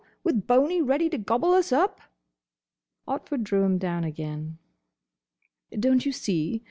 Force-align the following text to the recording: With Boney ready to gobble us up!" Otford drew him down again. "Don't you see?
With 0.23 0.47
Boney 0.47 0.81
ready 0.81 1.09
to 1.11 1.17
gobble 1.19 1.51
us 1.53 1.71
up!" 1.71 2.01
Otford 3.07 3.43
drew 3.43 3.61
him 3.65 3.77
down 3.77 4.03
again. 4.03 4.57
"Don't 5.79 6.07
you 6.07 6.11
see? 6.11 6.59